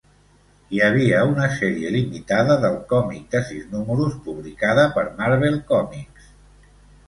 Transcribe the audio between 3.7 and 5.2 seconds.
números publicada per